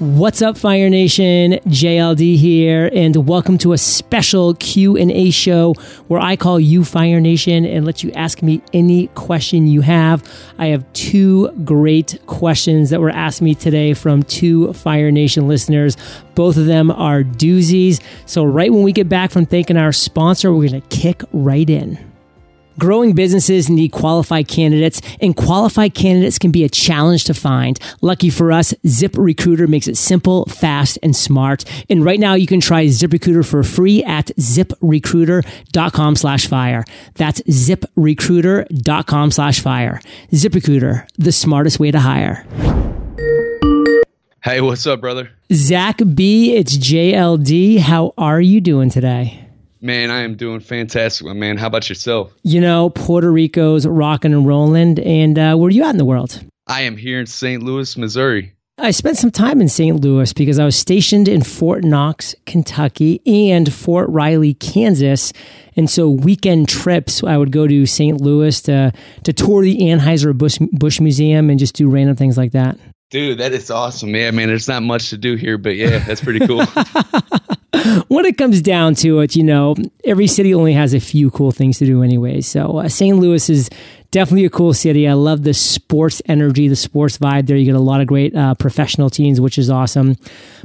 [0.00, 1.52] What's up Fire Nation?
[1.68, 5.74] JLD here and welcome to a special Q&A show
[6.08, 10.28] where I call you Fire Nation and let you ask me any question you have.
[10.58, 15.96] I have two great questions that were asked me today from two Fire Nation listeners.
[16.34, 18.02] Both of them are doozies.
[18.26, 21.70] So right when we get back from thanking our sponsor, we're going to kick right
[21.70, 22.13] in.
[22.78, 27.78] Growing businesses need qualified candidates, and qualified candidates can be a challenge to find.
[28.00, 31.64] Lucky for us, ZipRecruiter makes it simple, fast, and smart.
[31.88, 36.84] And right now, you can try ZipRecruiter for free at ziprecruiter.com slash fire.
[37.14, 40.00] That's ziprecruiter.com slash fire.
[40.32, 42.46] ZipRecruiter, the smartest way to hire.
[44.42, 45.30] Hey, what's up, brother?
[45.52, 47.78] Zach B, it's JLD.
[47.78, 49.43] How are you doing today?
[49.84, 51.58] Man, I am doing fantastic, man.
[51.58, 52.32] How about yourself?
[52.42, 54.98] You know, Puerto Rico's rocking and rolling.
[54.98, 56.42] And uh, where are you at in the world?
[56.66, 57.62] I am here in St.
[57.62, 58.54] Louis, Missouri.
[58.78, 60.00] I spent some time in St.
[60.00, 65.34] Louis because I was stationed in Fort Knox, Kentucky, and Fort Riley, Kansas.
[65.76, 68.18] And so weekend trips, I would go to St.
[68.22, 68.90] Louis to
[69.24, 72.78] to tour the Anheuser Busch, Busch Museum and just do random things like that.
[73.10, 74.14] Dude, that is awesome.
[74.14, 76.64] Yeah, man, there's not much to do here, but yeah, that's pretty cool.
[78.08, 81.52] when it comes down to it, you know, every city only has a few cool
[81.52, 82.40] things to do anyway.
[82.40, 83.16] So uh, St.
[83.18, 83.68] Louis is
[84.10, 85.08] definitely a cool city.
[85.08, 87.56] I love the sports energy, the sports vibe there.
[87.56, 90.16] You get a lot of great uh, professional teams, which is awesome.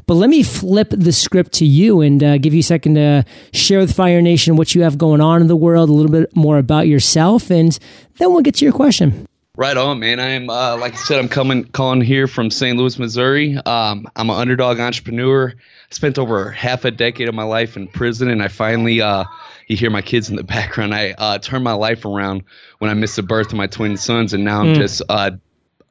[0.05, 3.25] But let me flip the script to you and uh, give you a second to
[3.53, 6.35] share with Fire Nation what you have going on in the world, a little bit
[6.35, 7.77] more about yourself, and
[8.17, 9.28] then we'll get to your question.
[9.59, 10.21] Right on, man.
[10.21, 12.77] I am, uh, like I said, I'm coming calling here from St.
[12.77, 13.57] Louis, Missouri.
[13.57, 15.53] Um, I'm an underdog entrepreneur.
[15.53, 19.25] I spent over half a decade of my life in prison, and I finally, uh,
[19.67, 20.95] you hear my kids in the background.
[20.95, 22.45] I uh, turned my life around
[22.77, 24.75] when I missed the birth of my twin sons, and now I'm mm.
[24.75, 25.31] just uh,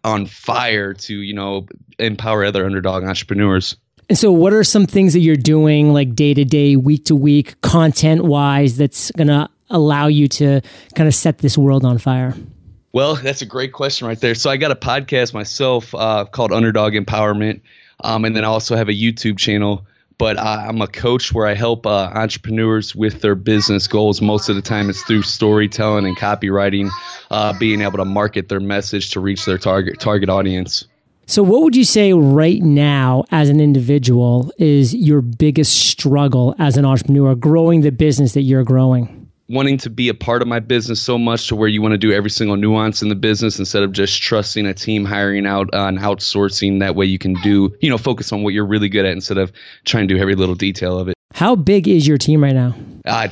[0.02, 1.66] on fire to, you know,
[1.98, 3.77] empower other underdog entrepreneurs.
[4.08, 7.14] And so, what are some things that you're doing, like day to day, week to
[7.14, 10.62] week, content wise, that's going to allow you to
[10.95, 12.35] kind of set this world on fire?
[12.92, 14.34] Well, that's a great question right there.
[14.34, 17.60] So I got a podcast myself uh, called Underdog Empowerment,
[18.04, 19.86] um, and then I also have a YouTube channel.
[20.18, 24.20] But I'm a coach where I help uh, entrepreneurs with their business goals.
[24.20, 26.90] Most of the time, it's through storytelling and copywriting,
[27.30, 30.86] uh, being able to market their message to reach their target target audience.
[31.26, 36.76] So, what would you say right now, as an individual, is your biggest struggle as
[36.76, 39.17] an entrepreneur, growing the business that you're growing?
[39.48, 41.98] Wanting to be a part of my business so much to where you want to
[41.98, 45.69] do every single nuance in the business instead of just trusting a team hiring out
[45.73, 46.81] uh, and outsourcing.
[46.81, 49.39] That way you can do you know focus on what you're really good at instead
[49.39, 49.53] of
[49.85, 51.14] trying to do every little detail of it.
[51.35, 52.75] How big is your team right now?
[53.09, 53.27] Uh,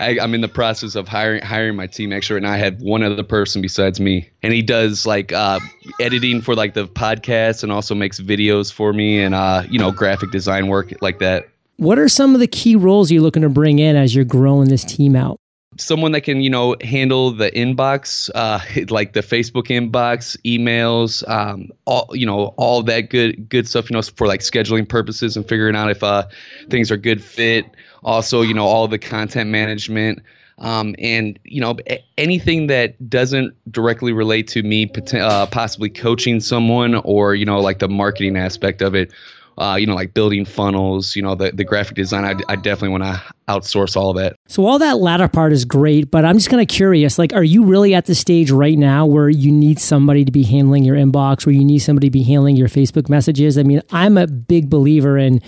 [0.00, 2.52] I, am in the process of hiring hiring my team actually right now.
[2.52, 5.60] I have one other person besides me and he does like uh,
[6.00, 9.92] editing for like the podcast and also makes videos for me and uh, you know
[9.92, 13.48] graphic design work like that what are some of the key roles you're looking to
[13.48, 15.38] bring in as you're growing this team out?
[15.76, 21.70] Someone that can, you know, handle the inbox, uh, like the Facebook inbox, emails, um,
[21.84, 25.48] all, you know, all that good, good stuff, you know, for like scheduling purposes and
[25.48, 26.24] figuring out if uh,
[26.70, 27.66] things are good fit.
[28.04, 30.20] Also, you know, all the content management,
[30.58, 31.76] um, and you know
[32.16, 37.80] anything that doesn't directly relate to me uh, possibly coaching someone or you know like
[37.80, 39.12] the marketing aspect of it
[39.58, 42.90] uh, you know, like building funnels, you know, the, the graphic design, I, I definitely
[42.90, 44.36] want to outsource all of that.
[44.48, 47.44] So all that latter part is great, but I'm just kind of curious, like, are
[47.44, 50.96] you really at the stage right now where you need somebody to be handling your
[50.96, 53.58] inbox, where you need somebody to be handling your Facebook messages?
[53.58, 55.40] I mean, I'm a big believer in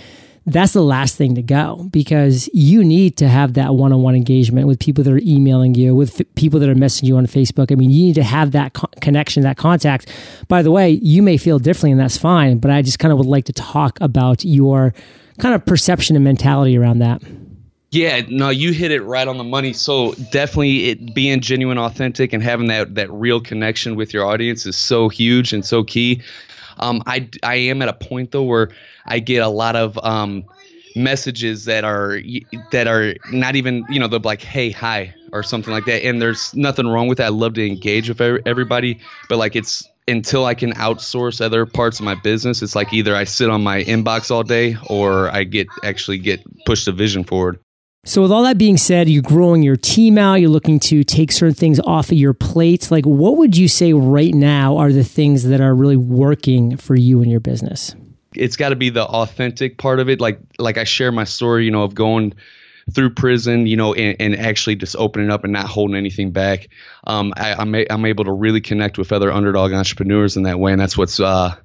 [0.47, 4.79] that's the last thing to go because you need to have that one-on-one engagement with
[4.79, 7.75] people that are emailing you with f- people that are messaging you on facebook i
[7.75, 10.09] mean you need to have that co- connection that contact
[10.47, 13.17] by the way you may feel differently and that's fine but i just kind of
[13.17, 14.93] would like to talk about your
[15.37, 17.21] kind of perception and mentality around that
[17.89, 19.71] yeah, no, you hit it right on the money.
[19.71, 24.65] So definitely, it being genuine, authentic, and having that that real connection with your audience
[24.65, 26.21] is so huge and so key.
[26.79, 28.69] Um, I I am at a point though where
[29.05, 30.45] I get a lot of um,
[30.95, 32.19] messages that are
[32.71, 36.03] that are not even you know they're like hey hi or something like that.
[36.05, 37.25] And there's nothing wrong with that.
[37.25, 38.99] I love to engage with everybody.
[39.29, 43.15] But like it's until i can outsource other parts of my business it's like either
[43.15, 47.23] i sit on my inbox all day or i get actually get push the vision
[47.23, 47.59] forward
[48.05, 51.31] so, with all that being said, you're growing your team out, you're looking to take
[51.31, 52.89] certain things off of your plates.
[52.89, 56.95] Like, what would you say right now are the things that are really working for
[56.95, 57.95] you in your business?
[58.33, 60.21] It's got to be the authentic part of it.
[60.21, 62.33] Like, like I share my story, you know, of going
[62.93, 66.69] through prison, you know, and, and actually just opening up and not holding anything back.
[67.05, 70.59] Um, I, am I'm, I'm able to really connect with other underdog entrepreneurs in that
[70.59, 71.55] way, and that's what's uh,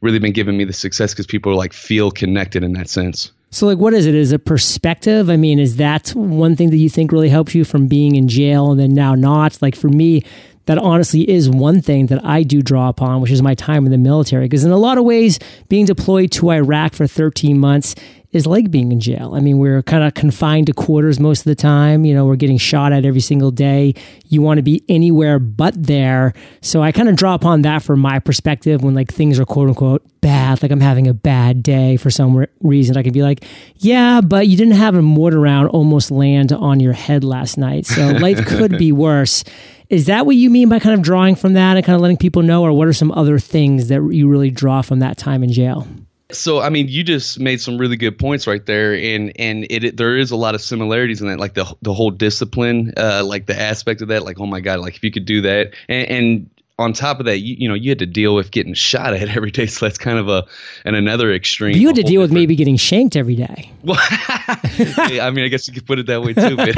[0.00, 3.32] really been giving me the success because people like feel connected in that sense.
[3.50, 4.14] So, like, what is it?
[4.14, 5.30] Is it perspective?
[5.30, 8.28] I mean, is that one thing that you think really helps you from being in
[8.28, 9.62] jail and then now not?
[9.62, 10.24] Like, for me,
[10.66, 13.92] that honestly is one thing that I do draw upon, which is my time in
[13.92, 14.46] the military.
[14.46, 15.38] Because in a lot of ways,
[15.68, 17.94] being deployed to Iraq for 13 months
[18.32, 19.34] is like being in jail.
[19.34, 22.04] I mean, we're kind of confined to quarters most of the time.
[22.04, 23.94] You know, we're getting shot at every single day.
[24.26, 26.34] You want to be anywhere but there.
[26.60, 29.68] So I kind of draw upon that for my perspective when like things are quote
[29.68, 32.96] unquote bad, like I'm having a bad day for some reason.
[32.96, 33.44] I can be like,
[33.76, 37.86] yeah, but you didn't have a mortar round almost land on your head last night.
[37.86, 39.44] So life could be worse.
[39.88, 42.16] Is that what you mean by kind of drawing from that and kind of letting
[42.16, 45.44] people know, or what are some other things that you really draw from that time
[45.44, 45.86] in jail?
[46.32, 49.84] So I mean, you just made some really good points right there, and and it,
[49.84, 53.22] it, there is a lot of similarities in that, like the the whole discipline, uh,
[53.24, 55.72] like the aspect of that, like oh my god, like if you could do that,
[55.88, 58.74] and, and on top of that, you, you know, you had to deal with getting
[58.74, 59.66] shot at every day.
[59.76, 60.46] So that's kind of a
[60.84, 61.76] and another extreme.
[61.76, 63.70] You had to deal with maybe getting shanked every day.
[63.86, 66.56] Well, I mean, I guess you could put it that way too.
[66.56, 66.74] But,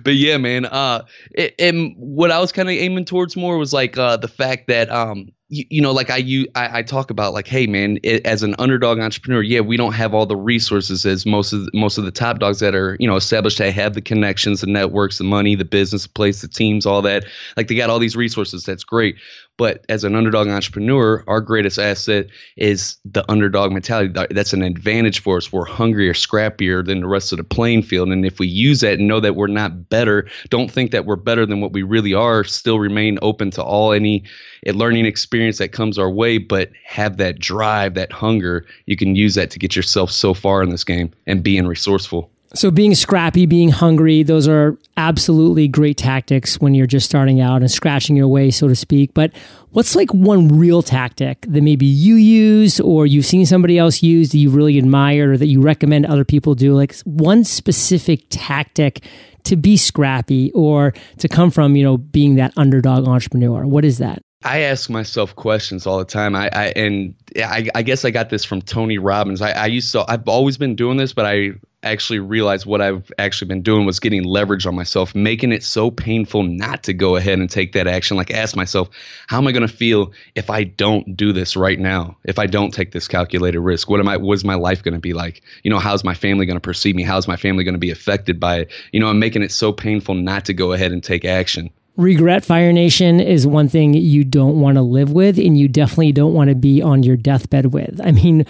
[0.04, 0.66] but yeah, man.
[0.66, 4.28] Uh, it, and what I was kind of aiming towards more was like uh, the
[4.28, 7.66] fact that um, you, you, know, like I, you, I, I talk about like, hey,
[7.66, 11.52] man, it, as an underdog entrepreneur, yeah, we don't have all the resources as most
[11.52, 13.58] of the, most of the top dogs that are, you know, established.
[13.58, 17.02] They have the connections, the networks, the money, the business, the place, the teams, all
[17.02, 17.26] that.
[17.54, 18.64] Like they got all these resources.
[18.64, 19.16] That's great.
[19.58, 22.26] But as an underdog entrepreneur, our greatest asset
[22.56, 24.12] is the underdog mentality.
[24.30, 25.52] That's an advantage for us.
[25.52, 28.08] We're hungrier, scrappier than the rest of the playing field.
[28.08, 31.16] And if we use that and know that we're not better, don't think that we're
[31.16, 34.24] better than what we really are, still remain open to all any
[34.66, 39.34] learning experience that comes our way, but have that drive, that hunger, you can use
[39.34, 42.30] that to get yourself so far in this game and being resourceful.
[42.54, 47.62] So being scrappy, being hungry, those are absolutely great tactics when you're just starting out
[47.62, 49.14] and scratching your way, so to speak.
[49.14, 49.32] But
[49.70, 54.32] what's like one real tactic that maybe you use or you've seen somebody else use
[54.32, 56.74] that you really admire or that you recommend other people do?
[56.74, 59.02] Like one specific tactic
[59.44, 63.66] to be scrappy or to come from, you know, being that underdog entrepreneur.
[63.66, 64.20] What is that?
[64.44, 66.34] I ask myself questions all the time.
[66.34, 69.40] I, I and I, I, guess I got this from Tony Robbins.
[69.40, 70.04] I, I used to.
[70.08, 71.52] I've always been doing this, but I
[71.82, 75.90] actually realized what I've actually been doing was getting leverage on myself, making it so
[75.90, 78.16] painful not to go ahead and take that action.
[78.16, 78.88] Like ask myself,
[79.26, 82.16] how am I going to feel if I don't do this right now?
[82.24, 84.16] If I don't take this calculated risk, what am I?
[84.16, 85.42] What's my life going to be like?
[85.62, 87.02] You know, how's my family going to perceive me?
[87.02, 88.70] How's my family going to be affected by it?
[88.92, 91.70] You know, I'm making it so painful not to go ahead and take action.
[91.96, 96.12] Regret Fire Nation is one thing you don't want to live with, and you definitely
[96.12, 98.00] don't want to be on your deathbed with.
[98.02, 98.46] I mean,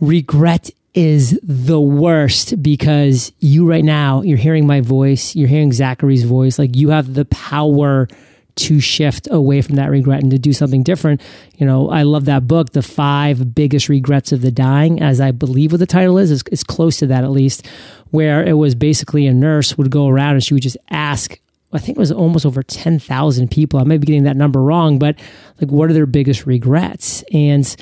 [0.00, 6.24] regret is the worst because you right now, you're hearing my voice, you're hearing Zachary's
[6.24, 6.58] voice.
[6.58, 8.08] Like you have the power
[8.56, 11.20] to shift away from that regret and to do something different.
[11.58, 15.30] You know, I love that book, The Five Biggest Regrets of the Dying, as I
[15.30, 16.30] believe what the title is.
[16.30, 17.66] It's close to that at least,
[18.10, 21.38] where it was basically a nurse would go around and she would just ask
[21.72, 23.78] I think it was almost over 10,000 people.
[23.78, 25.18] I may be getting that number wrong, but
[25.60, 27.22] like, what are their biggest regrets?
[27.32, 27.76] And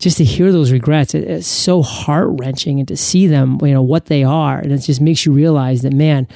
[0.00, 3.72] just to hear those regrets, it, it's so heart wrenching and to see them, you
[3.72, 4.58] know, what they are.
[4.58, 6.26] And it just makes you realize that, man,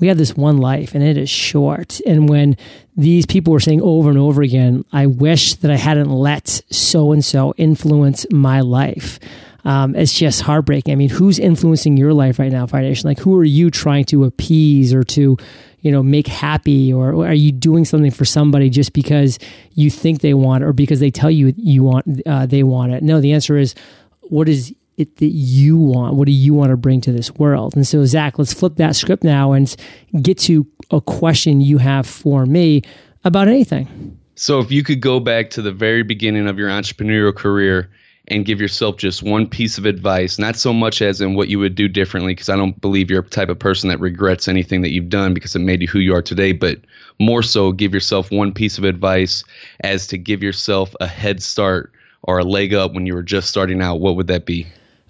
[0.00, 2.00] we have this one life and it is short.
[2.06, 2.56] And when
[2.96, 7.12] these people were saying over and over again, I wish that I hadn't let so
[7.12, 9.20] and so influence my life.
[9.62, 10.92] Um, it's just heartbreaking.
[10.92, 13.06] I mean, who's influencing your life right now, Fire Nation?
[13.06, 15.36] Like, who are you trying to appease or to,
[15.80, 19.38] you know, make happy, or, or, are you doing something for somebody just because
[19.74, 22.92] you think they want it, or because they tell you you want uh, they want
[22.92, 23.02] it?
[23.02, 23.74] No, the answer is,
[24.22, 26.16] what is it that you want?
[26.16, 27.74] What do you want to bring to this world?
[27.74, 29.74] And so, Zach, let's flip that script now and
[30.20, 32.82] get to a question you have for me
[33.24, 34.18] about anything.
[34.34, 37.90] So, if you could go back to the very beginning of your entrepreneurial career
[38.28, 41.58] and give yourself just one piece of advice, not so much as in what you
[41.58, 44.82] would do differently, because I don't believe you're a type of person that regrets anything
[44.82, 46.78] that you've done because it made you who you are today, but
[47.18, 49.42] more so give yourself one piece of advice
[49.80, 53.48] as to give yourself a head start or a leg up when you were just
[53.48, 54.66] starting out, what would that be?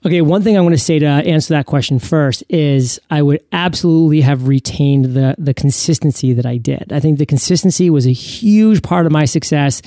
[0.07, 3.45] Okay, one thing I want to say to answer that question first is I would
[3.53, 6.91] absolutely have retained the the consistency that I did.
[6.91, 9.83] I think the consistency was a huge part of my success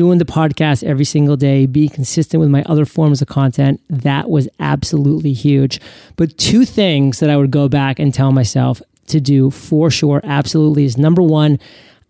[0.00, 4.30] doing the podcast every single day, being consistent with my other forms of content, that
[4.30, 5.78] was absolutely huge.
[6.16, 10.22] But two things that I would go back and tell myself to do for sure,
[10.24, 11.58] absolutely, is number one,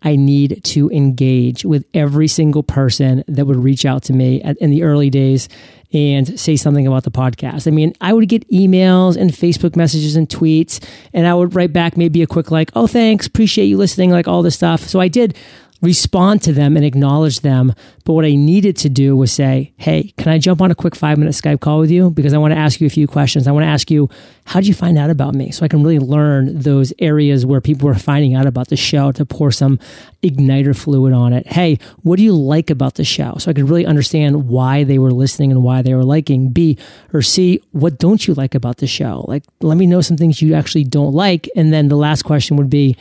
[0.03, 4.55] I need to engage with every single person that would reach out to me at,
[4.59, 5.49] in the early days
[5.91, 7.67] and say something about the podcast.
[7.67, 10.81] I mean, I would get emails and Facebook messages and tweets,
[11.13, 14.29] and I would write back maybe a quick, like, oh, thanks, appreciate you listening, like
[14.29, 14.79] all this stuff.
[14.87, 15.35] So I did
[15.81, 17.73] respond to them and acknowledge them.
[18.05, 20.95] But what I needed to do was say, Hey, can I jump on a quick
[20.95, 22.09] five minute Skype call with you?
[22.11, 23.47] Because I want to ask you a few questions.
[23.47, 24.09] I want to ask you,
[24.45, 25.51] how did you find out about me?
[25.51, 29.11] So I can really learn those areas where people were finding out about the show
[29.13, 29.79] to pour some
[30.23, 31.47] igniter fluid on it.
[31.47, 33.35] Hey, what do you like about the show?
[33.37, 36.49] So I could really understand why they were listening and why they were liking.
[36.49, 36.77] B
[37.13, 39.25] or C, what don't you like about the show?
[39.27, 41.49] Like, let me know some things you actually don't like.
[41.55, 42.97] And then the last question would be,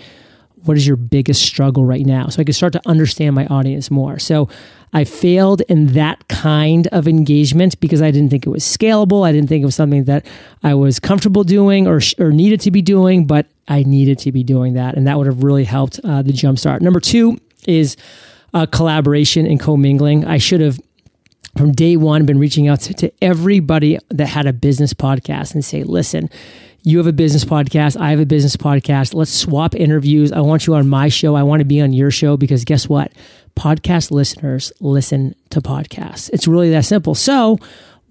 [0.65, 2.29] what is your biggest struggle right now?
[2.29, 4.19] So I could start to understand my audience more.
[4.19, 4.49] So
[4.93, 9.27] I failed in that kind of engagement because I didn't think it was scalable.
[9.27, 10.27] I didn't think it was something that
[10.63, 14.43] I was comfortable doing or, or needed to be doing, but I needed to be
[14.43, 14.97] doing that.
[14.97, 16.81] And that would have really helped uh, the jumpstart.
[16.81, 17.97] Number two is
[18.53, 20.25] uh, collaboration and commingling.
[20.25, 20.81] I should have
[21.57, 25.65] from day one been reaching out to, to everybody that had a business podcast and
[25.65, 26.31] say, listen,
[26.83, 28.01] you have a business podcast.
[28.01, 29.15] I have a business podcast.
[29.15, 30.33] Let's swap interviews.
[30.33, 31.35] I want you on my show.
[31.35, 33.13] I want to be on your show because guess what?
[33.57, 36.31] Podcast listeners listen to podcasts.
[36.33, 37.15] It's really that simple.
[37.15, 37.59] So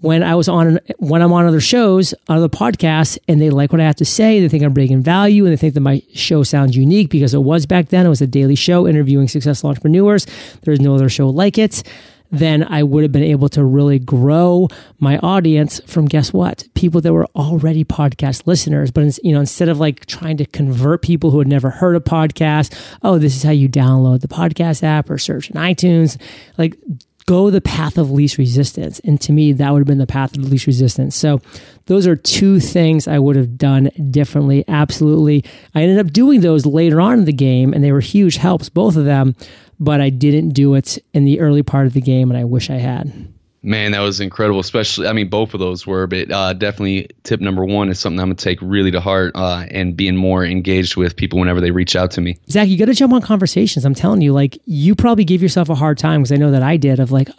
[0.01, 3.81] when I was on, when I'm on other shows, other podcasts, and they like what
[3.81, 6.43] I have to say, they think I'm bringing value, and they think that my show
[6.43, 8.05] sounds unique because it was back then.
[8.05, 10.25] It was a daily show interviewing successful entrepreneurs.
[10.61, 11.83] There's no other show like it
[12.31, 14.67] then I would have been able to really grow
[15.00, 16.67] my audience from guess what?
[16.74, 18.91] People that were already podcast listeners.
[18.91, 22.00] But, you know, instead of like trying to convert people who had never heard a
[22.00, 26.19] podcast, oh, this is how you download the podcast app or search in iTunes,
[26.57, 26.77] like
[27.29, 29.00] go the path of least resistance.
[29.01, 31.15] And to me, that would have been the path of least resistance.
[31.15, 31.41] So
[31.86, 34.65] those are two things I would have done differently.
[34.67, 35.45] Absolutely.
[35.75, 38.69] I ended up doing those later on in the game and they were huge helps,
[38.69, 39.36] both of them
[39.79, 42.69] but I didn't do it in the early part of the game, and I wish
[42.69, 43.33] I had.
[43.61, 44.59] Man, that was incredible.
[44.59, 48.19] Especially, I mean, both of those were, but uh, definitely tip number one is something
[48.19, 51.71] I'm gonna take really to heart uh, and being more engaged with people whenever they
[51.71, 52.37] reach out to me.
[52.49, 53.83] Zach, you got to jump on conversations.
[53.83, 56.63] I'm telling you, like you probably give yourself a hard time because I know that
[56.63, 56.99] I did.
[56.99, 57.29] Of like,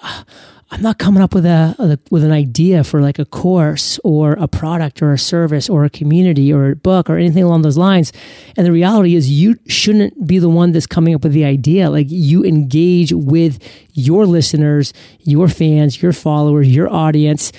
[0.72, 4.46] I'm not coming up with a, with an idea for like a course or a
[4.46, 8.12] product or a service or a community or a book or anything along those lines.
[8.56, 11.90] And the reality is you shouldn't be the one that's coming up with the idea.
[11.90, 13.58] Like you engage with
[13.94, 17.50] your listeners, your fans, your followers, your audience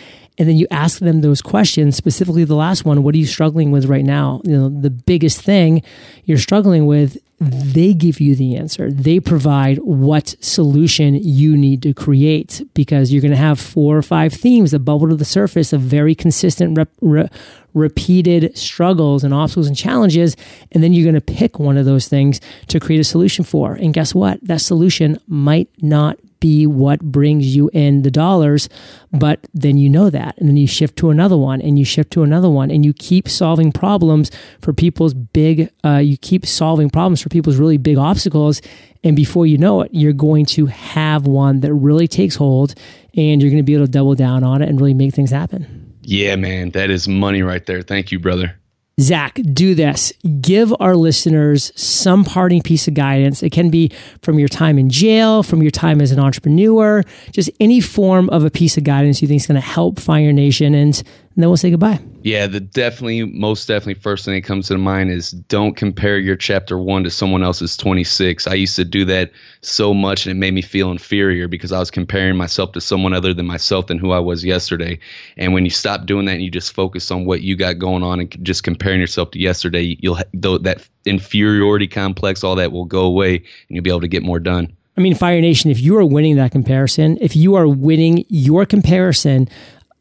[0.41, 3.69] and then you ask them those questions specifically the last one what are you struggling
[3.69, 5.83] with right now you know the biggest thing
[6.25, 8.91] you're struggling with they give you the answer.
[8.91, 14.03] They provide what solution you need to create because you're going to have four or
[14.03, 17.27] five themes that bubble to the surface of very consistent, rep, re,
[17.73, 20.37] repeated struggles and obstacles and challenges.
[20.71, 23.73] And then you're going to pick one of those things to create a solution for.
[23.73, 24.39] And guess what?
[24.43, 28.67] That solution might not be what brings you in the dollars.
[29.13, 30.37] But then you know that.
[30.37, 32.91] And then you shift to another one and you shift to another one and you
[32.91, 34.29] keep solving problems
[34.59, 38.61] for people's big, uh, you keep solving problems for people's really big obstacles.
[39.03, 42.75] And before you know it, you're going to have one that really takes hold
[43.15, 45.31] and you're going to be able to double down on it and really make things
[45.31, 45.95] happen.
[46.03, 47.81] Yeah, man, that is money right there.
[47.83, 48.55] Thank you, brother.
[49.01, 50.13] Zach, do this.
[50.39, 53.43] Give our listeners some parting piece of guidance.
[53.43, 53.91] It can be
[54.21, 58.45] from your time in jail, from your time as an entrepreneur, just any form of
[58.45, 60.73] a piece of guidance you think is going to help Fire Nation.
[60.73, 61.01] And
[61.35, 61.99] and then we'll say goodbye.
[62.23, 66.35] Yeah, the definitely, most definitely, first thing that comes to mind is don't compare your
[66.35, 68.47] chapter one to someone else's 26.
[68.47, 71.79] I used to do that so much and it made me feel inferior because I
[71.79, 74.99] was comparing myself to someone other than myself than who I was yesterday.
[75.37, 78.03] And when you stop doing that and you just focus on what you got going
[78.03, 82.85] on and just comparing yourself to yesterday, you'll, though that inferiority complex, all that will
[82.85, 84.75] go away and you'll be able to get more done.
[84.97, 88.65] I mean, Fire Nation, if you are winning that comparison, if you are winning your
[88.65, 89.47] comparison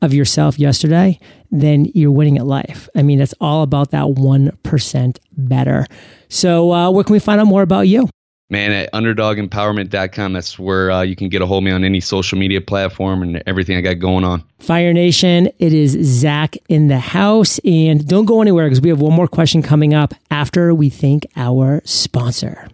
[0.03, 1.19] of yourself yesterday,
[1.51, 2.89] then you're winning at life.
[2.97, 5.87] I mean, it's all about that 1% better.
[6.29, 8.09] So, uh, where can we find out more about you?
[8.53, 12.01] Man, at underdogempowerment.com, that's where uh, you can get a hold of me on any
[12.01, 14.43] social media platform and everything I got going on.
[14.59, 17.61] Fire Nation, it is Zach in the house.
[17.65, 21.27] And don't go anywhere because we have one more question coming up after we thank
[21.37, 22.69] our sponsor.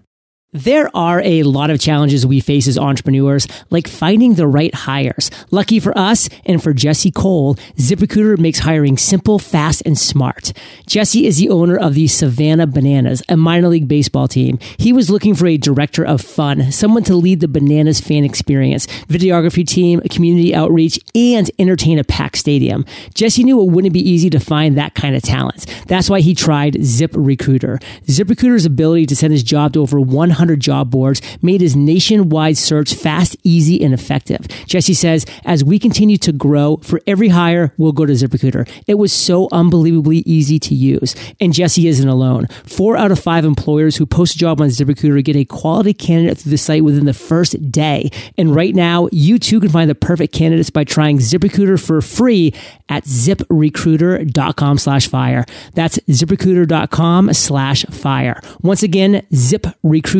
[0.56, 5.30] There are a lot of challenges we face as entrepreneurs, like finding the right hires.
[5.50, 10.54] Lucky for us and for Jesse Cole, ZipRecruiter makes hiring simple, fast, and smart.
[10.86, 14.58] Jesse is the owner of the Savannah Bananas, a minor league baseball team.
[14.78, 18.86] He was looking for a director of fun, someone to lead the Bananas fan experience,
[19.08, 22.86] videography team, community outreach, and entertain a packed stadium.
[23.12, 25.66] Jesse knew it wouldn't be easy to find that kind of talent.
[25.86, 27.78] That's why he tried ZipRecruiter.
[28.06, 32.56] ZipRecruiter's ability to send his job to over 100 500 job boards, made his nationwide
[32.56, 34.46] search fast, easy, and effective.
[34.66, 38.68] Jesse says, as we continue to grow, for every hire, we'll go to ZipRecruiter.
[38.86, 41.16] It was so unbelievably easy to use.
[41.40, 42.46] And Jesse isn't alone.
[42.64, 46.38] Four out of five employers who post a job on ZipRecruiter get a quality candidate
[46.38, 48.10] through the site within the first day.
[48.38, 52.54] And right now, you too can find the perfect candidates by trying ZipRecruiter for free
[52.88, 55.44] at ziprecruiter.com slash fire.
[55.74, 58.40] That's ziprecruiter.com slash fire.
[58.62, 59.26] Once again,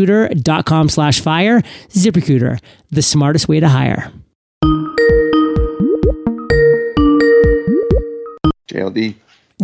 [0.07, 1.61] ziprecruiter.com slash fire.
[1.89, 2.61] ZipRecruiter,
[2.91, 4.13] the smartest way to hire.
[8.71, 9.15] JLD.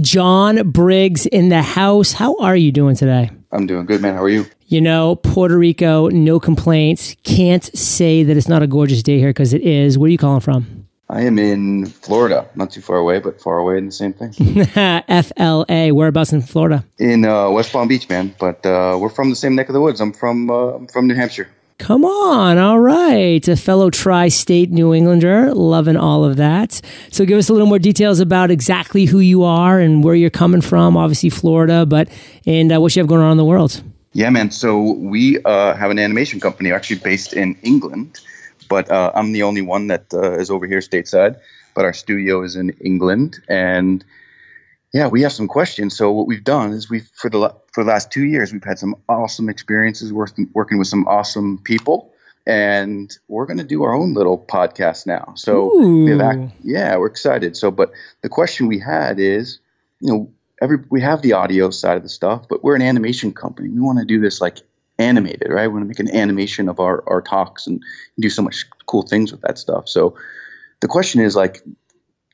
[0.01, 2.13] John Briggs in the house.
[2.13, 3.31] How are you doing today?
[3.51, 4.15] I'm doing good, man.
[4.15, 4.47] How are you?
[4.67, 7.15] You know, Puerto Rico, no complaints.
[7.25, 9.99] Can't say that it's not a gorgeous day here because it is.
[9.99, 10.82] Where are you calling from?
[11.12, 14.33] I am in Florida, not too far away, but far away in the same thing.
[14.64, 15.92] FLA.
[15.92, 16.87] Whereabouts in Florida?
[16.99, 18.35] In uh, West Palm Beach, man.
[18.40, 20.00] But uh, we're from the same neck of the woods.
[20.00, 21.50] I'm from uh, I'm from New Hampshire.
[21.76, 22.57] Come on.
[22.57, 23.47] All right.
[23.47, 26.81] A fellow tri state New Englander, loving all of that.
[27.11, 30.31] So give us a little more details about exactly who you are and where you're
[30.31, 30.97] coming from.
[30.97, 32.09] Obviously, Florida, but
[32.47, 33.83] and uh, what you have going on in the world.
[34.14, 34.50] Yeah, man.
[34.50, 38.21] So we uh, have an animation company actually based in England,
[38.73, 41.38] but uh, I'm the only one that uh, is over here stateside.
[41.75, 44.05] But our studio is in England, and
[44.93, 45.97] yeah, we have some questions.
[45.97, 48.79] So what we've done is we've for the for the last two years we've had
[48.79, 52.12] some awesome experiences working working with some awesome people,
[52.47, 55.33] and we're going to do our own little podcast now.
[55.37, 55.71] So
[56.05, 57.57] we have, yeah, we're excited.
[57.57, 59.61] So, but the question we had is,
[60.00, 63.33] you know, every we have the audio side of the stuff, but we're an animation
[63.33, 63.69] company.
[63.69, 64.59] We want to do this like
[65.02, 65.66] animated, right?
[65.66, 67.82] We want to make an animation of our our talks and
[68.18, 69.88] do so much cool things with that stuff.
[69.88, 70.16] So
[70.80, 71.62] the question is like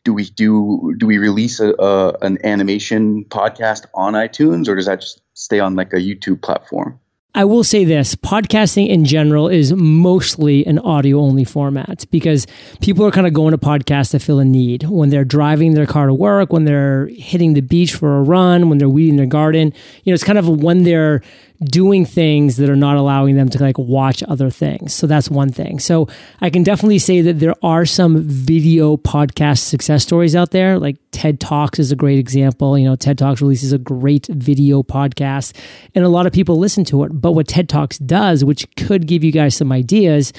[0.05, 4.87] do we do do we release a, a, an animation podcast on iTunes or does
[4.87, 6.99] that just stay on like a YouTube platform?
[7.35, 12.47] I will say this podcasting in general is mostly an audio only format because
[12.81, 15.87] people are kind of going to podcasts to fill a need when they're driving their
[15.87, 19.27] car to work, when they're hitting the beach for a run, when they're weeding their
[19.27, 19.75] garden.
[20.05, 21.23] You know, it's kind of when they're
[21.65, 24.95] doing things that are not allowing them to like watch other things.
[24.95, 25.81] So that's one thing.
[25.81, 26.09] So
[26.41, 30.79] I can definitely say that there are some video podcast success stories out there.
[30.79, 32.79] Like TED Talks is a great example.
[32.79, 35.53] You know, TED Talks releases a great video podcast
[35.95, 37.09] and a lot of people listen to it.
[37.21, 40.33] But what TED Talks does, which could give you guys some ideas,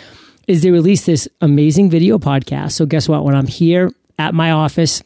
[0.47, 2.71] is they release this amazing video podcast.
[2.71, 3.25] So guess what?
[3.25, 5.03] When I'm here at my office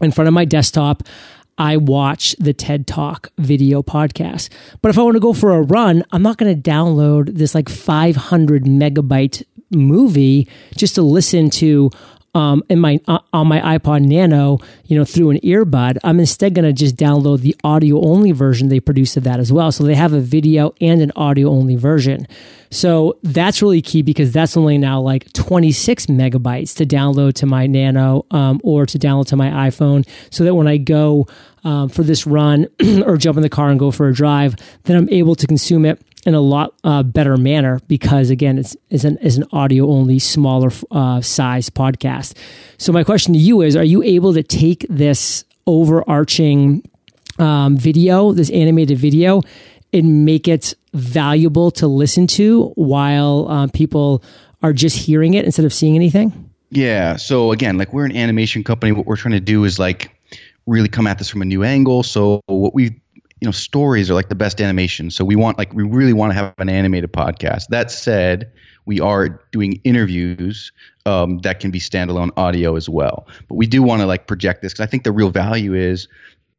[0.00, 1.02] in front of my desktop,
[1.60, 4.48] I watch the TED Talk video podcast.
[4.80, 7.54] But if I want to go for a run, I'm not going to download this
[7.54, 11.90] like 500 megabyte movie just to listen to
[12.34, 15.98] um, in my uh, on my iPod Nano, you know, through an earbud.
[16.04, 19.52] I'm instead going to just download the audio only version they produce of that as
[19.52, 19.72] well.
[19.72, 22.26] So they have a video and an audio only version.
[22.70, 27.66] So that's really key because that's only now like 26 megabytes to download to my
[27.66, 31.26] Nano um, or to download to my iPhone, so that when I go
[31.64, 32.68] um, for this run
[33.04, 35.84] or jump in the car and go for a drive, then I'm able to consume
[35.84, 39.88] it in a lot uh, better manner because again it's, it's an, it's an audio
[39.88, 42.36] only smaller uh, size podcast.
[42.78, 46.82] So my question to you is are you able to take this overarching
[47.38, 49.42] um, video this animated video
[49.92, 54.22] and make it valuable to listen to while um, people
[54.62, 56.50] are just hearing it instead of seeing anything?
[56.70, 57.16] Yeah.
[57.16, 58.92] So again like we're an animation company.
[58.92, 60.14] What we're trying to do is like
[60.66, 62.02] really come at this from a new angle.
[62.02, 63.00] So what we
[63.40, 65.10] you know stories are like the best animation.
[65.10, 67.68] So we want like we really want to have an animated podcast.
[67.68, 68.50] That said
[68.84, 70.72] we are doing interviews
[71.06, 73.26] um, that can be standalone audio as well.
[73.48, 76.06] But we do want to like project this because i think the real value is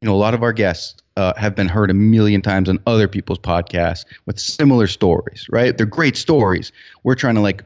[0.02, 2.80] you know a lot of our guests uh, have been heard a million times on
[2.88, 5.78] other people's podcasts with similar stories right?
[5.78, 6.72] They're great stories.
[7.04, 7.64] We're trying to like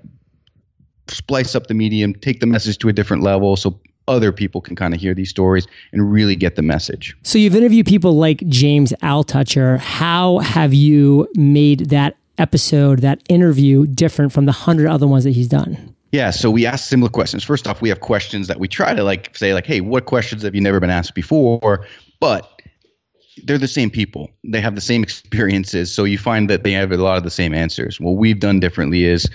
[1.08, 3.56] splice up the medium take the message to a different level.
[3.56, 7.16] So other people can kind of hear these stories and really get the message.
[7.24, 9.80] So you've interviewed people like James Altucher.
[9.80, 15.32] How have you made that episode, that interview, different from the hundred other ones that
[15.32, 15.96] he's done?
[16.12, 17.44] Yeah, so we ask similar questions.
[17.44, 20.44] First off, we have questions that we try to like say like, "Hey, what questions
[20.44, 21.86] have you never been asked before?"
[22.22, 22.50] But
[23.44, 24.30] they're the same people.
[24.46, 27.30] They have the same experiences, so you find that they have a lot of the
[27.32, 28.00] same answers.
[28.00, 29.30] What we've done differently is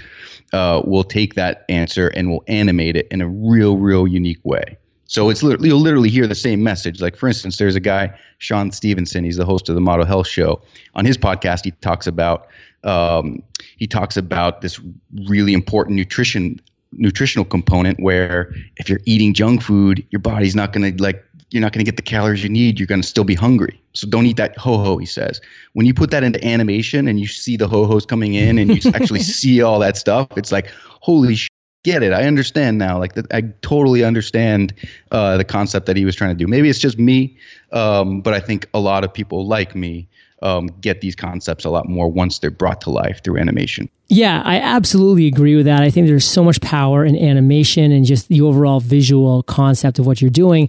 [0.52, 4.76] uh, we'll take that answer and we'll animate it in a real, real unique way.
[5.06, 7.00] So it's literally, you'll literally hear the same message.
[7.00, 9.24] Like for instance, there's a guy, Shawn Stevenson.
[9.24, 10.62] He's the host of the Model Health Show.
[10.94, 12.46] On his podcast, he talks about
[12.84, 13.42] um,
[13.76, 14.80] he talks about this
[15.26, 16.60] really important nutrition
[16.92, 21.60] nutritional component where if you're eating junk food, your body's not going to like you're
[21.60, 22.78] not going to get the calories you need.
[22.78, 23.80] You're going to still be hungry.
[23.92, 24.98] So don't eat that ho ho.
[24.98, 25.40] He says.
[25.72, 28.70] When you put that into animation and you see the ho hos coming in and
[28.70, 31.48] you actually see all that stuff, it's like holy sh-
[31.84, 32.12] get it.
[32.12, 32.98] I understand now.
[32.98, 34.74] Like the, I totally understand
[35.10, 36.46] uh, the concept that he was trying to do.
[36.46, 37.36] Maybe it's just me,
[37.72, 40.08] um, but I think a lot of people like me
[40.42, 43.88] um, get these concepts a lot more once they're brought to life through animation.
[44.08, 45.82] Yeah, I absolutely agree with that.
[45.82, 50.06] I think there's so much power in animation and just the overall visual concept of
[50.06, 50.68] what you're doing.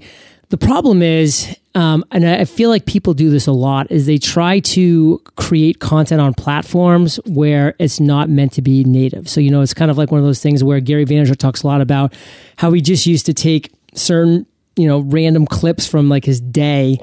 [0.52, 4.18] The problem is, um, and I feel like people do this a lot, is they
[4.18, 9.30] try to create content on platforms where it's not meant to be native.
[9.30, 11.64] So, you know, it's kind of like one of those things where Gary Vaynerchuk talks
[11.64, 12.14] a lot about
[12.58, 17.00] how he just used to take certain, you know, random clips from like his day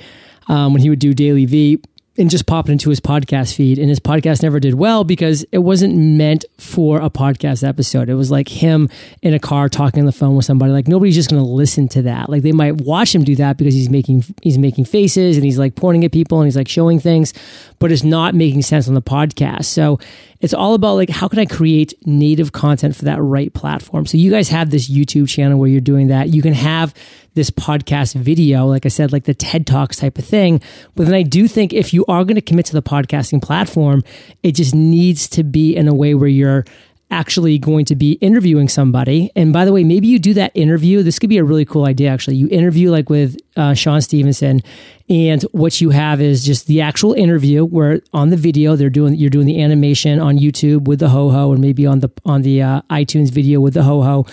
[0.48, 1.82] um, when he would do DailyVee
[2.18, 3.78] and just pop it into his podcast feed.
[3.78, 8.08] And his podcast never did well because it wasn't meant for a podcast episode.
[8.08, 8.90] It was like him
[9.22, 10.72] in a car talking on the phone with somebody.
[10.72, 12.28] Like nobody's just going to listen to that.
[12.28, 15.58] Like they might watch him do that because he's making he's making faces and he's
[15.58, 17.32] like pointing at people and he's like showing things,
[17.78, 19.66] but it's not making sense on the podcast.
[19.66, 20.00] So
[20.40, 24.06] it's all about like how can I create native content for that right platform.
[24.06, 26.28] So you guys have this YouTube channel where you're doing that.
[26.28, 26.94] You can have
[27.34, 30.60] this podcast video, like I said, like the TED Talks type of thing.
[30.94, 34.02] But then I do think if you are going to commit to the podcasting platform,
[34.42, 36.64] it just needs to be in a way where you're
[37.10, 39.30] actually going to be interviewing somebody.
[39.34, 41.02] And by the way, maybe you do that interview.
[41.02, 42.36] This could be a really cool idea, actually.
[42.36, 44.60] You interview like with uh, Shawn Stevenson,
[45.08, 49.14] and what you have is just the actual interview where on the video they're doing
[49.14, 52.42] you're doing the animation on YouTube with the ho ho, and maybe on the on
[52.42, 54.26] the uh, iTunes video with the ho ho.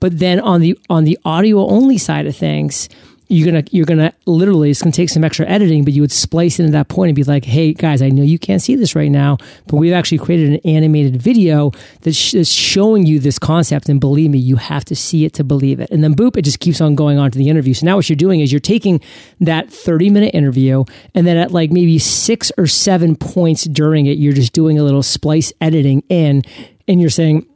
[0.00, 2.88] But then on the on the audio only side of things
[3.32, 6.60] you're gonna you're gonna literally it's gonna take some extra editing, but you would splice
[6.60, 9.10] into that point and be like, "Hey guys, I know you can't see this right
[9.10, 14.00] now, but we've actually created an animated video that's sh- showing you this concept, and
[14.00, 16.60] believe me, you have to see it to believe it." And then boop, it just
[16.60, 17.72] keeps on going on to the interview.
[17.72, 19.00] So now what you're doing is you're taking
[19.40, 24.18] that 30 minute interview, and then at like maybe six or seven points during it,
[24.18, 26.42] you're just doing a little splice editing in,
[26.86, 27.46] and you're saying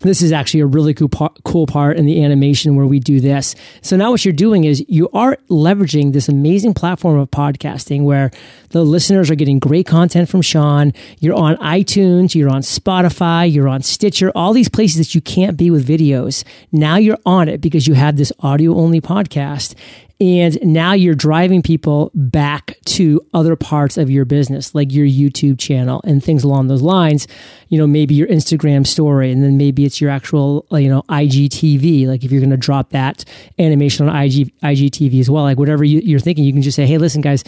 [0.00, 3.20] this is actually a really cool part, cool part in the animation where we do
[3.20, 3.54] this.
[3.82, 8.30] So now what you're doing is you are leveraging this amazing platform of podcasting where
[8.70, 10.92] the listeners are getting great content from Shawn.
[11.18, 15.56] You're on iTunes, you're on Spotify, you're on Stitcher, all these places that you can't
[15.56, 16.44] be with videos.
[16.72, 19.74] Now you're on it because you have this audio only podcast
[20.20, 25.58] and now you're driving people back to other parts of your business, like your YouTube
[25.58, 27.26] channel and things along those lines.
[27.68, 32.06] You know, maybe your Instagram story, and then maybe it's your actual, you know, IGTV.
[32.06, 33.24] Like if you're going to drop that
[33.58, 36.86] animation on IG, IGTV as well, like whatever you, are thinking, you can just say,
[36.86, 37.42] hey, listen, guys,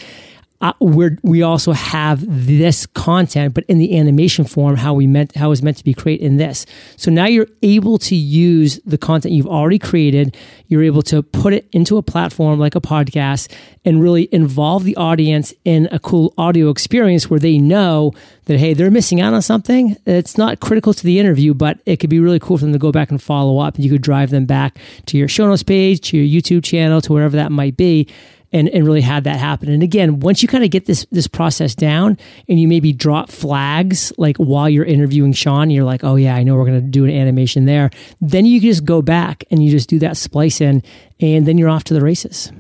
[0.62, 5.34] uh, we're, we also have this content, but in the animation form, how we meant,
[5.34, 6.64] how it's meant to be created in this.
[6.96, 10.36] So now you're able to use the content you've already created.
[10.68, 13.52] You're able to put it into a platform like a podcast
[13.84, 18.12] and really involve the audience in a cool audio experience where they know
[18.44, 19.96] that, hey, they're missing out on something.
[20.06, 22.78] It's not critical to the interview, but it could be really cool for them to
[22.78, 23.74] go back and follow up.
[23.74, 27.00] And you could drive them back to your show notes page, to your YouTube channel,
[27.00, 28.08] to wherever that might be
[28.52, 29.70] and, and really had that happen.
[29.70, 33.30] And again, once you kind of get this this process down and you maybe drop
[33.30, 37.04] flags like while you're interviewing Shawn, you're like, oh yeah, I know we're gonna do
[37.04, 37.90] an animation there.
[38.20, 40.82] Then you can just go back and you just do that splice in
[41.20, 42.52] and then you're off to the races.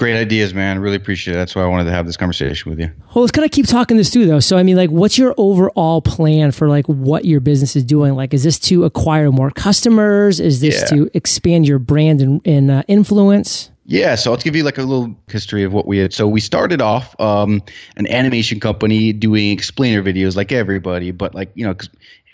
[0.00, 0.78] Great ideas, man.
[0.78, 1.36] Really appreciate it.
[1.36, 2.90] That's why I wanted to have this conversation with you.
[3.14, 4.40] Well, let's kind of keep talking this through though.
[4.40, 8.14] So, I mean, like, what's your overall plan for like what your business is doing?
[8.14, 10.40] Like, is this to acquire more customers?
[10.40, 10.96] Is this yeah.
[10.96, 13.70] to expand your brand and, and uh, influence?
[13.90, 16.14] Yeah, so I'll give you like a little history of what we had.
[16.14, 17.60] So we started off um,
[17.96, 21.88] an animation company doing explainer videos like everybody, but like you know, it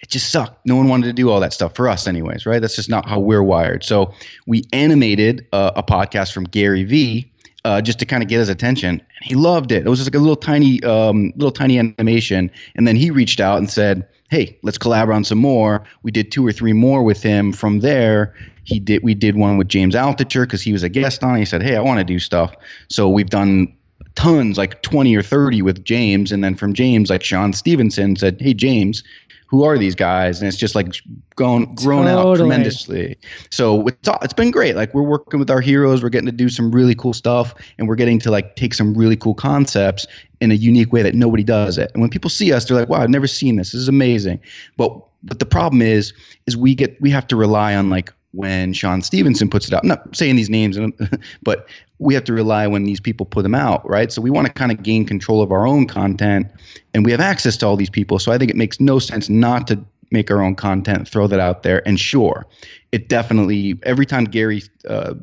[0.09, 0.66] just sucked.
[0.66, 2.61] No one wanted to do all that stuff for us, anyways, right?
[2.61, 3.85] That's just not how we're wired.
[3.85, 4.12] So
[4.47, 7.33] we animated uh, a podcast from Gary Vee.
[7.64, 9.85] Uh, just to kind of get his attention, and he loved it.
[9.85, 13.40] It was just like a little tiny, um, little tiny animation, and then he reached
[13.40, 17.03] out and said, "Hey, let's collaborate on some more." We did two or three more
[17.03, 17.53] with him.
[17.53, 19.02] From there, he did.
[19.02, 21.37] We did one with James Altucher because he was a guest on.
[21.37, 21.38] It.
[21.38, 22.55] He said, "Hey, I want to do stuff."
[22.88, 23.72] So we've done
[24.16, 28.37] tons, like 20 or 30 with James, and then from James, like Shawn Stevenson said,
[28.40, 29.02] "Hey, James."
[29.48, 30.40] Who are these guys?
[30.40, 30.92] And it's just like
[31.37, 32.33] grown grown totally.
[32.33, 33.16] out tremendously.
[33.52, 34.74] So it's it's been great.
[34.74, 36.02] Like we're working with our heroes.
[36.02, 38.92] We're getting to do some really cool stuff, and we're getting to like take some
[38.94, 40.05] really cool concepts
[40.40, 41.92] in a unique way that nobody does it.
[41.94, 43.70] And when people see us, they're like, "Wow, I've never seen this.
[43.70, 44.40] This is amazing."
[44.76, 44.90] But
[45.22, 46.12] but the problem is,
[46.48, 49.83] is we get we have to rely on like when Shawn Stevenson puts it out.
[49.83, 50.79] I'm not saying these names,
[51.42, 51.68] but
[51.99, 54.12] we have to rely when these people put them out, right?
[54.12, 56.46] So we want to kind of gain control of our own content,
[56.94, 58.18] and we have access to all these people.
[58.18, 61.40] So I think it makes no sense not to make our own content, throw that
[61.40, 61.87] out there.
[61.88, 62.46] And sure,
[62.92, 65.14] it definitely every time Gary uh,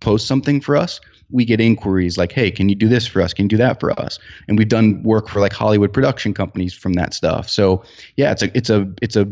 [0.00, 3.34] post something for us, we get inquiries like, "Hey, can you do this for us?
[3.34, 6.72] Can you do that for us?" And we've done work for like Hollywood production companies
[6.72, 7.48] from that stuff.
[7.48, 7.82] So
[8.16, 9.28] yeah, it's a it's a it's a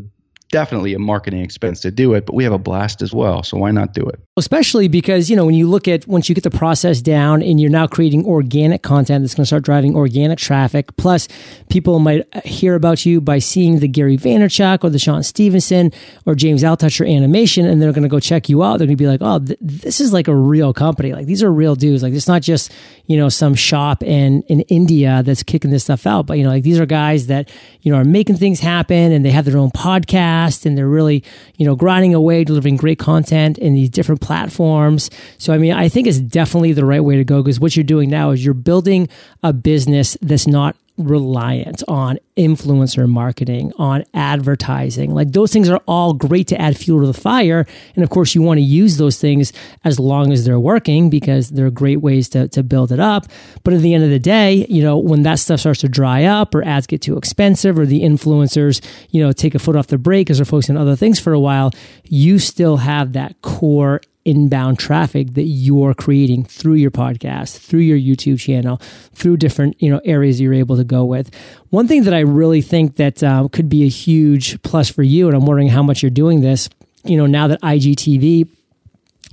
[0.50, 3.42] definitely a marketing expense to do it, but we have a blast as well.
[3.42, 4.20] So why not do it?
[4.36, 7.60] Especially because, you know, when you look at once you get the process down and
[7.60, 11.28] you're now creating organic content that's going to start driving organic traffic, plus
[11.68, 15.92] people might hear about you by seeing the Gary Vaynerchuk or the Shawn Stevenson
[16.26, 18.78] or James Altucher animation, and they're going to go check you out.
[18.78, 21.12] They're going to be like, oh, th- this is like a real company.
[21.12, 22.02] Like these are real dudes.
[22.02, 22.72] Like it's not just,
[23.06, 26.50] you know, some shop in, in India that's kicking this stuff out, but, you know,
[26.50, 27.48] like these are guys that,
[27.82, 30.88] you know, are making things happen and they have their own podcast fast and they're
[30.88, 31.22] really,
[31.56, 35.10] you know, grinding away, delivering great content in these different platforms.
[35.38, 37.84] So, I mean, I think it's definitely the right way to go because what you're
[37.84, 39.08] doing now is you're building
[39.42, 45.14] a business that's not reliant on influencer marketing, on advertising.
[45.14, 47.66] Like those things are all great to add fuel to the fire.
[47.94, 49.52] And of course, you want to use those things
[49.84, 53.26] as long as they're working because they're great ways to, to build it up.
[53.62, 56.24] But at the end of the day, you know, when that stuff starts to dry
[56.24, 59.88] up or ads get too expensive or the influencers, you know, take a foot off
[59.88, 61.72] the brake because they're focusing on other things for a while,
[62.04, 67.98] you still have that core inbound traffic that you're creating through your podcast, through your
[67.98, 68.76] YouTube channel,
[69.14, 71.34] through different you know areas you're able to go with.
[71.70, 75.26] One thing that I really think that um, could be a huge plus for you,
[75.26, 76.68] and I'm wondering how much you're doing this.
[77.04, 78.48] You know, now that IGTV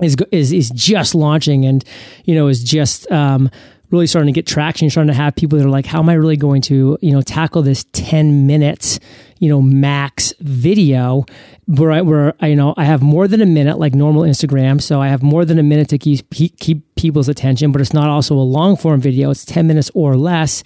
[0.02, 1.84] is is is just launching and
[2.26, 3.50] you know is just um,
[3.90, 4.86] really starting to get traction.
[4.86, 7.12] You're starting to have people that are like, how am I really going to, you
[7.12, 9.00] know, tackle this 10 minutes,
[9.40, 11.26] you know, max video
[11.66, 14.82] where I, where I, you know, I have more than a minute like normal Instagram.
[14.82, 18.10] So I have more than a minute to keep, keep people's attention, but it's not
[18.10, 19.30] also a long form video.
[19.30, 20.64] It's 10 minutes or less.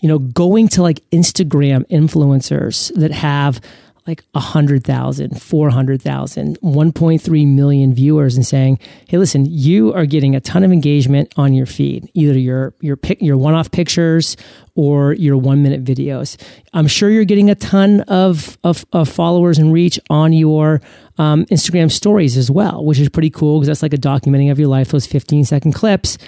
[0.00, 3.60] You know, going to like Instagram influencers that have
[4.06, 10.64] like 100,000, 400,000, 1.3 million viewers and saying, "Hey, listen, you are getting a ton
[10.64, 14.36] of engagement on your feed, either your your pic, your one-off pictures
[14.74, 16.36] or your one-minute videos.
[16.72, 20.80] I'm sure you're getting a ton of of, of followers and reach on your
[21.18, 24.58] um, Instagram stories as well, which is pretty cool because that's like a documenting of
[24.58, 24.88] your life.
[24.88, 26.18] Those 15 second clips."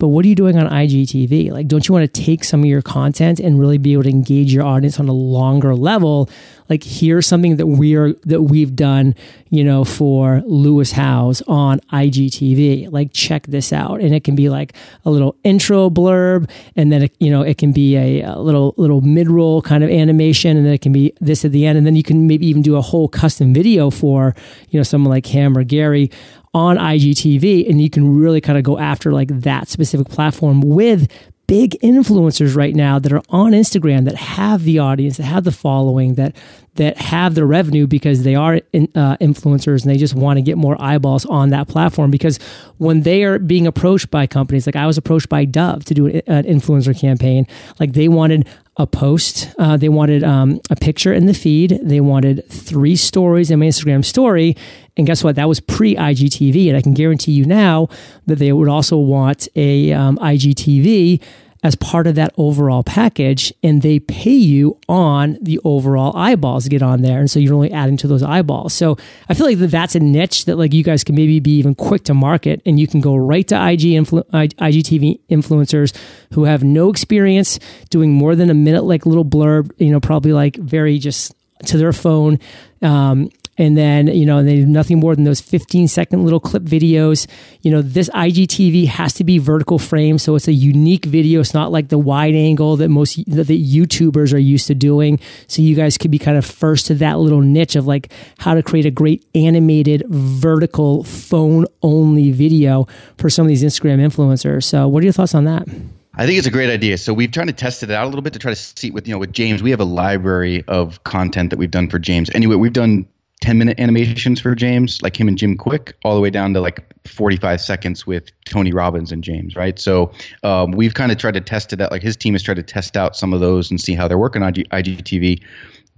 [0.00, 1.52] But what are you doing on IGTV?
[1.52, 4.08] Like, don't you want to take some of your content and really be able to
[4.08, 6.30] engage your audience on a longer level?
[6.70, 9.14] Like, here's something that we're that we've done,
[9.50, 12.90] you know, for Lewis Howes on IGTV.
[12.92, 17.02] Like, check this out, and it can be like a little intro blurb, and then
[17.02, 20.56] it, you know it can be a, a little little mid roll kind of animation,
[20.56, 22.62] and then it can be this at the end, and then you can maybe even
[22.62, 24.34] do a whole custom video for
[24.70, 26.10] you know someone like Cam or Gary
[26.52, 31.08] on IGTV and you can really kind of go after like that specific platform with
[31.50, 35.50] big influencers right now that are on Instagram that have the audience, that have the
[35.50, 36.36] following, that
[36.76, 40.42] that have the revenue because they are in, uh, influencers and they just want to
[40.42, 42.08] get more eyeballs on that platform.
[42.08, 42.38] Because
[42.78, 46.06] when they are being approached by companies, like I was approached by Dove to do
[46.06, 47.48] an, an influencer campaign,
[47.80, 49.52] like they wanted a post.
[49.58, 51.80] Uh, they wanted um, a picture in the feed.
[51.82, 54.56] They wanted three stories in my Instagram story.
[55.00, 55.36] And guess what?
[55.36, 56.68] That was pre IGTV.
[56.68, 57.88] And I can guarantee you now
[58.26, 61.22] that they would also want a um, IGTV
[61.62, 66.70] as part of that overall package and they pay you on the overall eyeballs to
[66.70, 68.96] get on there and so you're only adding to those eyeballs so
[69.28, 71.74] i feel like that that's a niche that like you guys can maybe be even
[71.74, 75.94] quick to market and you can go right to ig influ- igtv influencers
[76.32, 77.58] who have no experience
[77.90, 81.34] doing more than a minute like little blurb you know probably like very just
[81.66, 82.38] to their phone
[82.80, 83.28] um,
[83.60, 87.28] and then you know they nothing more than those 15 second little clip videos
[87.60, 91.54] you know this igtv has to be vertical frame so it's a unique video it's
[91.54, 95.76] not like the wide angle that most that youtubers are used to doing so you
[95.76, 98.86] guys could be kind of first to that little niche of like how to create
[98.86, 105.02] a great animated vertical phone only video for some of these instagram influencers so what
[105.02, 105.68] are your thoughts on that
[106.12, 106.98] I think it's a great idea.
[106.98, 109.06] So we've tried to test it out a little bit to try to see with
[109.06, 109.62] you know with James.
[109.62, 112.28] We have a library of content that we've done for James.
[112.34, 113.06] Anyway, we've done
[113.40, 116.60] 10 minute animations for James, like him and Jim Kwik, all the way down to
[116.60, 119.78] like 45 seconds with Tony Robbins and James, right?
[119.78, 121.90] So um, we've kind of tried to test it out.
[121.90, 124.18] Like his team has tried to test out some of those and see how they're
[124.18, 125.42] working on IGTV.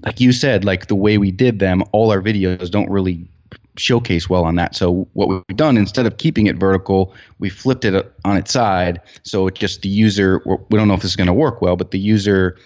[0.04, 3.28] Like you said, like the way we did them, all our videos don't really
[3.76, 4.76] showcase well on that.
[4.76, 9.00] So what we've done instead of keeping it vertical, we flipped it on its side.
[9.24, 11.76] So it just the user, we don't know if this is going to work well,
[11.76, 12.56] but the user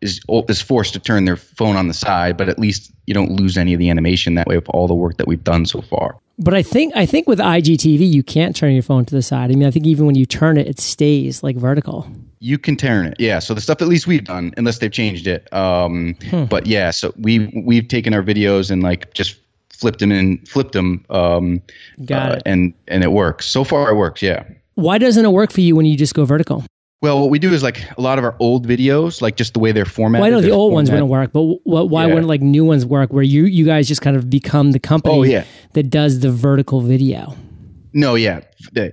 [0.00, 3.30] is is forced to turn their phone on the side, but at least you don't
[3.30, 5.80] lose any of the animation that way of all the work that we've done so
[5.82, 6.18] far.
[6.38, 9.50] But I think I think with IGTV you can't turn your phone to the side.
[9.50, 12.08] I mean, I think even when you turn it, it stays like vertical.
[12.40, 13.38] You can turn it, yeah.
[13.38, 15.50] So the stuff at least we've done, unless they've changed it.
[15.52, 16.44] Um, hmm.
[16.44, 19.36] But yeah, so we we've taken our videos and like just
[19.70, 21.04] flipped them and flipped them.
[21.10, 21.62] Um,
[22.04, 22.42] Got uh, it.
[22.46, 23.46] And and it works.
[23.46, 24.20] So far, it works.
[24.20, 24.44] Yeah.
[24.74, 26.64] Why doesn't it work for you when you just go vertical?
[27.04, 29.60] Well, what we do is like a lot of our old videos, like just the
[29.60, 30.22] way they're formatted.
[30.22, 32.14] Well, I know the old ones wouldn't work, but wh- why Yeah.
[32.14, 33.12] wouldn't like new ones work?
[33.12, 35.44] Where you you guys just kind of become the company Oh, yeah.
[35.74, 37.34] that does the vertical video.
[37.96, 38.40] No, yeah,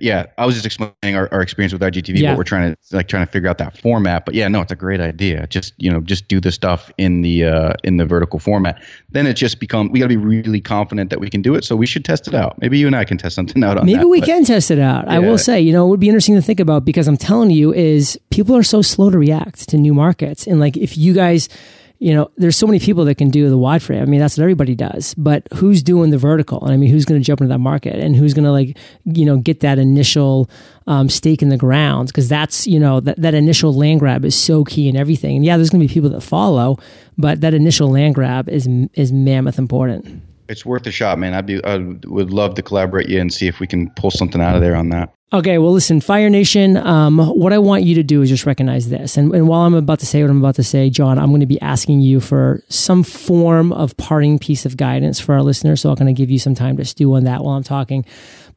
[0.00, 0.26] yeah.
[0.38, 2.30] I was just explaining our, our experience with IGTV, Yeah.
[2.30, 4.24] but we're trying to like trying to figure out that format.
[4.24, 5.48] But yeah, no, it's a great idea.
[5.48, 8.80] Just you know, just do the stuff in the uh, in the vertical format.
[9.10, 11.64] Then it just become we got to be really confident that we can do it.
[11.64, 12.60] So we should test it out.
[12.60, 14.06] Maybe you and I can test something out on Maybe that.
[14.06, 15.08] we but- can test it out.
[15.08, 17.50] I will say, you know, it would be interesting to think about because I'm telling
[17.50, 20.46] you, is people are so slow to react to new markets.
[20.46, 21.48] And like, if you guys,
[22.02, 24.02] you know, there's so many people that can do the wide frame.
[24.02, 25.14] I mean, that's what everybody does.
[25.14, 26.60] But who's doing the vertical?
[26.64, 27.94] And I mean, who's going to jump into that market?
[27.94, 30.50] And who's going to like, you know, get that initial
[30.88, 32.08] um, stake in the ground?
[32.08, 35.36] Because that's, you know, that, that initial land grab is so key in everything.
[35.36, 36.76] And yeah, there's going to be people that follow,
[37.16, 40.22] but that initial land grab is is mammoth important.
[40.48, 41.34] It's worth a shot, man.
[41.34, 44.40] I'd be I would love to collaborate you and see if we can pull something
[44.40, 45.14] out of there on that.
[45.34, 48.90] Okay, well, listen, Fire Nation, um, what I want you to do is just recognize
[48.90, 49.16] this.
[49.16, 51.40] And, and while I'm about to say what I'm about to say, John, I'm going
[51.40, 55.80] to be asking you for some form of parting piece of guidance for our listeners.
[55.80, 58.04] So I'm going to give you some time to stew on that while I'm talking.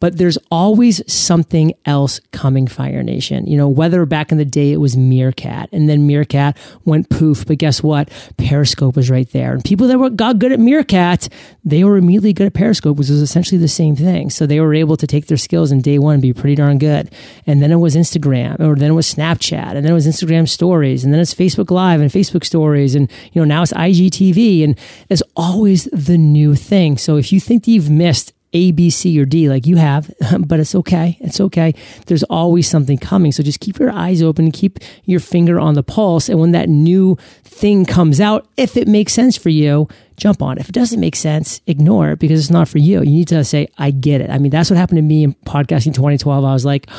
[0.05, 3.47] But there's always something else coming, Fire Nation.
[3.47, 7.43] You know, whether back in the day it was Meerkat and then Meerkat went poof,
[7.47, 8.11] but guess what?
[8.37, 9.53] Periscope was right there.
[9.53, 11.27] And people that were got good at Meerkat,
[11.63, 14.29] they were immediately good at Periscope, which was essentially the same thing.
[14.29, 16.77] So they were able to take their skills in day one and be pretty darn
[16.77, 17.11] good.
[17.47, 20.47] And then it was Instagram, or then it was Snapchat, and then it was Instagram
[20.47, 24.63] stories, and then it's Facebook Live and Facebook stories, and you know, now it's IGTV,
[24.65, 26.99] and it's always the new thing.
[26.99, 30.11] So if you think that you've missed a, B, C, or D like you have,
[30.39, 31.17] but it's okay.
[31.19, 31.75] It's okay.
[32.07, 33.33] There's always something coming.
[33.33, 36.29] So just keep your eyes open, keep your finger on the pulse.
[36.29, 40.57] And when that new thing comes out, if it makes sense for you, jump on.
[40.57, 42.99] If it doesn't make sense, ignore it because it's not for you.
[42.99, 44.29] You need to say, I get it.
[44.29, 46.45] I mean, that's what happened to me in podcasting 2012.
[46.45, 46.89] I was like,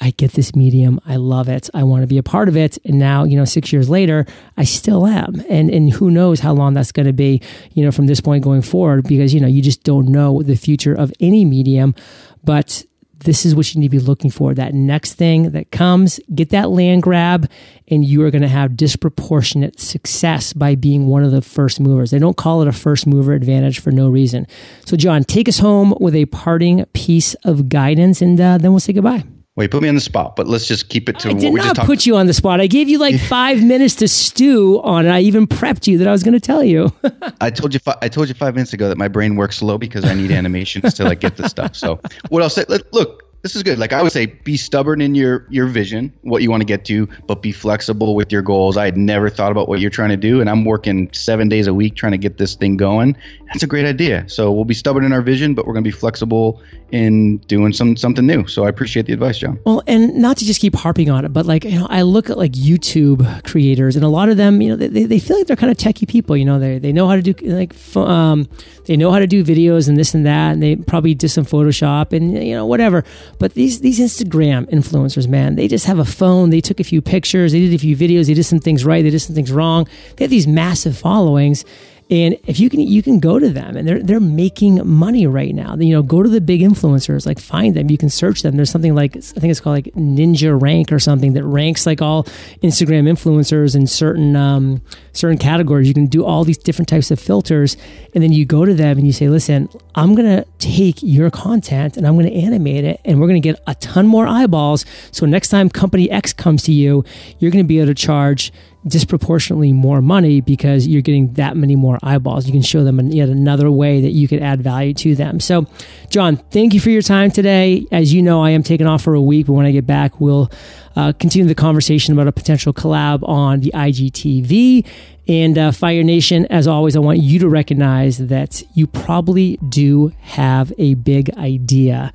[0.00, 1.00] I get this medium.
[1.04, 1.68] I love it.
[1.74, 2.78] I want to be a part of it.
[2.84, 5.42] And now, you know, six years later, I still am.
[5.48, 7.42] And and who knows how long that's going to be,
[7.74, 10.56] you know, from this point going forward, because, you know, you just don't know the
[10.56, 11.94] future of any medium.
[12.42, 12.84] But
[13.24, 14.54] this is what you need to be looking for.
[14.54, 17.50] That next thing that comes, get that land grab,
[17.88, 22.10] and you are going to have disproportionate success by being one of the first movers.
[22.10, 24.46] They don't call it a first mover advantage for no reason.
[24.86, 28.80] So, John, take us home with a parting piece of guidance, and uh, then we'll
[28.80, 29.24] say goodbye.
[29.56, 31.40] Well, you put me on the spot, but let's just keep it to I what
[31.40, 31.86] did we just not talked.
[31.86, 32.60] put you on the spot.
[32.60, 35.10] I gave you like five minutes to stew on it.
[35.10, 36.92] I even prepped you that I was going to tell you.
[37.40, 37.80] I told you.
[37.80, 40.30] Fi- I told you five minutes ago that my brain works slow because I need
[40.40, 41.74] animations to like get the stuff.
[41.74, 43.78] So what I'll say, let, look, this is good.
[43.78, 46.84] Like I would say, be stubborn in your your vision, what you want to get
[46.86, 48.76] to, but be flexible with your goals.
[48.76, 51.66] I had never thought about what you're trying to do, and I'm working seven days
[51.66, 53.16] a week trying to get this thing going.
[53.46, 54.28] That's a great idea.
[54.28, 57.72] So we'll be stubborn in our vision, but we're going to be flexible in doing
[57.72, 58.46] some something new.
[58.46, 59.58] So I appreciate the advice, John.
[59.64, 62.30] Well, and not to just keep harping on it, but like, you know, I look
[62.30, 65.46] at like YouTube creators and a lot of them, you know, they, they feel like
[65.46, 68.48] they're kind of techie people, you know, they, they know how to do like, um,
[68.86, 71.44] they know how to do videos and this and that, and they probably did some
[71.44, 73.04] Photoshop and, you know, whatever.
[73.38, 76.50] But these, these Instagram influencers, man, they just have a phone.
[76.50, 79.02] They took a few pictures, they did a few videos, they did some things right,
[79.02, 79.86] they did some things wrong.
[80.16, 81.64] They have these massive followings.
[82.10, 85.54] And if you can, you can go to them, and they're they're making money right
[85.54, 85.76] now.
[85.76, 87.88] You know, go to the big influencers, like find them.
[87.88, 88.56] You can search them.
[88.56, 92.02] There's something like I think it's called like Ninja Rank or something that ranks like
[92.02, 92.24] all
[92.64, 95.86] Instagram influencers in certain um, certain categories.
[95.86, 97.76] You can do all these different types of filters,
[98.12, 101.96] and then you go to them and you say, "Listen, I'm gonna take your content
[101.96, 104.84] and I'm gonna animate it, and we're gonna get a ton more eyeballs.
[105.12, 107.04] So next time company X comes to you,
[107.38, 108.52] you're gonna be able to charge."
[108.86, 112.46] Disproportionately more money because you're getting that many more eyeballs.
[112.46, 115.40] You can show them yet another way that you could add value to them.
[115.40, 115.66] So,
[116.08, 117.86] John, thank you for your time today.
[117.92, 120.20] As you know, I am taking off for a week, but when I get back,
[120.20, 120.50] we'll
[120.96, 124.86] uh, continue the conversation about a potential collab on the IGTV.
[125.28, 130.08] And uh, Fire Nation, as always, I want you to recognize that you probably do
[130.22, 132.12] have a big idea.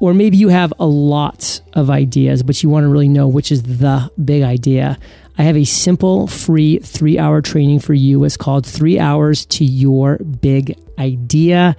[0.00, 3.52] Or maybe you have a lot of ideas, but you want to really know which
[3.52, 4.98] is the big idea.
[5.38, 8.24] I have a simple, free three hour training for you.
[8.24, 11.76] It's called Three Hours to Your Big Idea.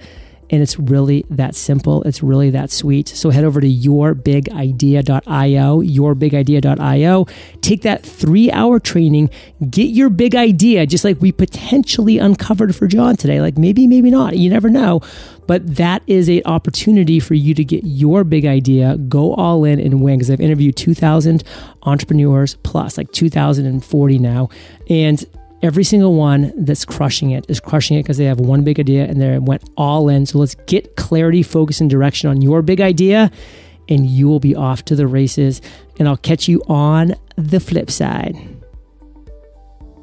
[0.50, 2.02] And it's really that simple.
[2.04, 3.08] It's really that sweet.
[3.08, 7.26] So head over to yourbigidea.io, yourbigidea.io.
[7.60, 9.30] Take that three hour training,
[9.68, 13.40] get your big idea, just like we potentially uncovered for John today.
[13.40, 14.38] Like maybe, maybe not.
[14.38, 15.00] You never know.
[15.46, 19.80] But that is an opportunity for you to get your big idea, go all in
[19.80, 20.18] and win.
[20.18, 21.42] Because I've interviewed 2,000
[21.82, 24.50] entrepreneurs plus, like 2,040 now.
[24.90, 25.24] And
[25.62, 29.04] every single one that's crushing it is crushing it because they have one big idea
[29.04, 30.26] and they went all in.
[30.26, 33.30] So let's get clarity, focus, and direction on your big idea,
[33.88, 35.60] and you will be off to the races.
[35.98, 38.57] And I'll catch you on the flip side.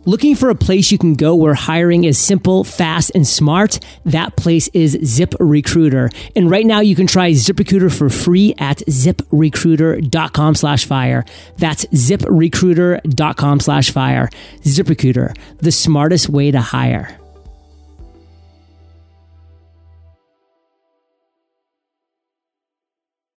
[0.07, 3.79] Looking for a place you can go where hiring is simple, fast, and smart?
[4.05, 6.13] That place is ZipRecruiter.
[6.35, 11.25] And right now you can try ZipRecruiter for free at ziprecruiter.com slash fire.
[11.57, 14.29] That's ziprecruiter.com slash fire.
[14.61, 17.19] ZipRecruiter, the smartest way to hire.